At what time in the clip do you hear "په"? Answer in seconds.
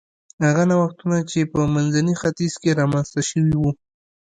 1.53-1.59